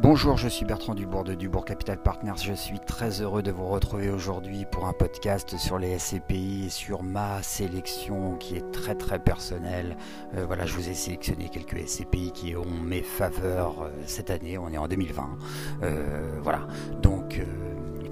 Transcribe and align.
Bonjour, 0.00 0.36
je 0.36 0.46
suis 0.46 0.64
Bertrand 0.64 0.94
Dubourg 0.94 1.24
de 1.24 1.34
Dubourg 1.34 1.64
Capital 1.64 2.00
Partners. 2.00 2.40
Je 2.40 2.52
suis 2.52 2.78
très 2.78 3.20
heureux 3.20 3.42
de 3.42 3.50
vous 3.50 3.66
retrouver 3.66 4.10
aujourd'hui 4.10 4.64
pour 4.70 4.86
un 4.86 4.92
podcast 4.92 5.58
sur 5.58 5.76
les 5.76 5.98
SCPI 5.98 6.66
et 6.66 6.70
sur 6.70 7.02
ma 7.02 7.42
sélection 7.42 8.36
qui 8.36 8.54
est 8.54 8.70
très 8.70 8.94
très 8.94 9.18
personnelle. 9.18 9.96
Euh, 10.36 10.46
voilà, 10.46 10.66
je 10.66 10.74
vous 10.74 10.88
ai 10.88 10.94
sélectionné 10.94 11.48
quelques 11.48 11.88
SCPI 11.88 12.30
qui 12.30 12.54
ont 12.54 12.64
mes 12.64 13.02
faveurs 13.02 13.82
euh, 13.82 13.90
cette 14.06 14.30
année. 14.30 14.56
On 14.56 14.68
est 14.68 14.78
en 14.78 14.86
2020. 14.86 15.30
Euh, 15.82 16.38
voilà, 16.42 16.68
donc 17.02 17.40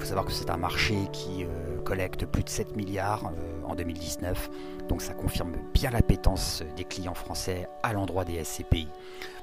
faut 0.07 0.11
savoir 0.11 0.27
que 0.27 0.33
c'est 0.33 0.51
un 0.51 0.57
marché 0.57 0.95
qui 1.13 1.45
collecte 1.85 2.27
plus 2.27 2.45
de 2.45 2.49
7 2.49 2.77
milliards 2.77 3.33
en 3.65 3.75
2019. 3.75 4.51
Donc 4.89 5.03
ça 5.03 5.15
confirme 5.15 5.57
bien 5.75 5.91
l'appétence 5.91 6.63
des 6.77 6.85
clients 6.85 7.15
français 7.15 7.69
à 7.83 7.93
l'endroit 7.93 8.25
des 8.25 8.45
SCPI. 8.45 8.87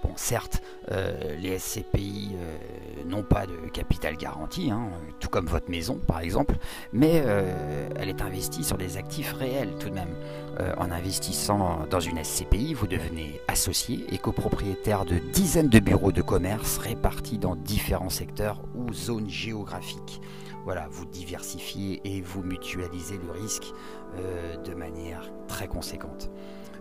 Bon, 0.04 0.12
certes, 0.16 0.62
euh, 0.92 1.36
les 1.38 1.60
SCPI 1.60 2.32
euh, 2.36 2.58
n'ont 3.14 3.24
pas 3.24 3.46
de 3.46 3.70
capital 3.72 4.18
garanti, 4.18 4.72
hein, 4.72 4.90
tout 5.20 5.30
comme 5.30 5.46
votre 5.46 5.70
maison 5.70 6.00
par 6.08 6.20
exemple, 6.20 6.56
mais 6.92 7.22
euh, 7.26 7.90
elle 7.96 8.10
est 8.10 8.22
investie 8.22 8.64
sur 8.64 8.78
des 8.78 8.98
actifs 8.98 9.34
réels 9.34 9.76
tout 9.80 9.90
de 9.90 9.96
même. 9.96 10.16
en 10.78 10.92
investissant 10.92 11.86
dans 11.90 12.00
une 12.00 12.24
SCPI, 12.24 12.74
vous 12.74 12.86
devenez 12.86 13.42
associé 13.48 14.06
et 14.12 14.18
copropriétaire 14.18 15.04
de 15.04 15.18
dizaines 15.18 15.70
de 15.70 15.80
bureaux 15.80 16.12
de 16.12 16.22
commerce 16.22 16.78
répartis 16.78 17.40
dans 17.40 17.56
différents 17.56 18.10
secteurs 18.12 18.62
ou 18.76 18.94
zones 18.94 19.30
géographiques. 19.30 20.22
Voilà, 20.64 20.88
vous 20.92 21.06
diversifiez 21.06 22.02
et 22.06 22.22
vous 22.22 22.44
mutualisez 22.44 23.18
le 23.18 23.32
risque 23.32 23.74
de 24.64 24.74
manière 24.76 25.32
très 25.48 25.68
conséquente. 25.68 26.30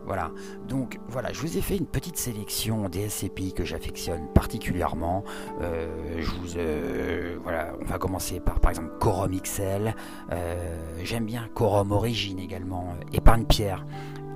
Voilà, 0.04 0.32
donc 0.68 0.98
voilà, 1.08 1.32
je 1.32 1.40
vous 1.40 1.56
ai 1.56 1.60
fait 1.60 1.76
une 1.76 1.86
petite 1.86 2.16
sélection 2.16 2.88
des 2.88 3.08
SCPI 3.08 3.52
que 3.52 3.64
j'affectionne 3.64 4.26
particulièrement. 4.34 5.24
Euh, 5.60 5.86
je 6.18 6.30
vous, 6.30 6.56
euh, 6.56 7.36
voilà, 7.42 7.72
on 7.80 7.84
va 7.84 7.98
commencer 7.98 8.40
par 8.40 8.60
par 8.60 8.70
exemple 8.72 8.90
Corum 8.98 9.38
XL. 9.38 9.94
Euh, 10.32 10.54
j'aime 11.02 11.26
bien 11.26 11.48
Corum 11.54 11.92
Origine 11.92 12.38
également, 12.40 12.94
Épargne 13.12 13.44
Pierre, 13.44 13.86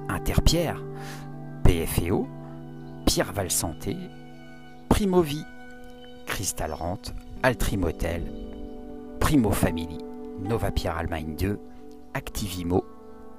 Interpierre, 0.09 0.83
PFEO, 1.65 2.29
Pierre 3.05 3.33
Val 3.33 3.51
Santé, 3.51 3.97
Primovie, 4.89 5.45
Crystal 6.27 6.73
Rente, 6.73 7.13
Altrimotel, 7.43 8.23
Primo 9.21 9.51
Family, 9.51 9.99
Nova 10.41 10.71
Pierre 10.71 10.97
Allemagne 10.97 11.35
2, 11.37 11.59
Activimo 12.15 12.85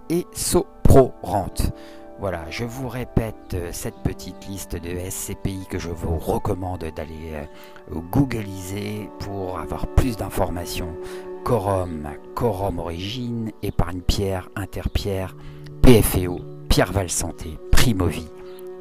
et 0.09 0.25
Sopro 0.33 1.13
Rente. 1.21 1.71
Voilà, 2.19 2.49
je 2.49 2.63
vous 2.63 2.87
répète 2.87 3.53
euh, 3.53 3.69
cette 3.71 4.01
petite 4.03 4.47
liste 4.47 4.75
de 4.75 4.97
SCPI 5.07 5.67
que 5.69 5.77
je 5.77 5.89
vous 5.89 6.17
recommande 6.17 6.85
d'aller 6.95 7.33
euh, 7.33 7.99
googliser 8.11 9.07
pour 9.19 9.59
avoir 9.59 9.85
plus 9.85 10.17
d'informations. 10.17 10.97
Corum, 11.43 12.09
Corum 12.33 12.79
Origine, 12.79 13.51
Épargne 13.61 14.01
Pierre, 14.01 14.49
Interpierre, 14.55 15.35
PFEO, 15.83 16.39
Pierre 16.69 16.91
Santé, 17.07 17.59
Primovie, 17.71 18.31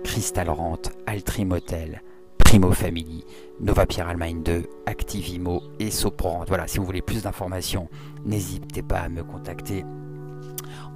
Crystal 0.02 0.48
Rente, 0.48 0.92
Altrimotel, 1.06 2.02
Primo 2.38 2.72
Family, 2.72 3.22
Nova 3.60 3.84
Pierre 3.84 4.08
Allemagne 4.08 4.42
2, 4.42 4.64
Activimo 4.86 5.62
et 5.78 5.90
Soprant. 5.90 6.42
Voilà, 6.48 6.66
si 6.66 6.78
vous 6.78 6.86
voulez 6.86 7.02
plus 7.02 7.24
d'informations, 7.24 7.90
n'hésitez 8.24 8.82
pas 8.82 9.00
à 9.00 9.08
me 9.10 9.22
contacter 9.22 9.84